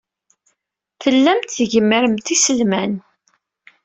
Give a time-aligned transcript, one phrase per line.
[1.01, 2.93] Tellamt tgemmremt iselman.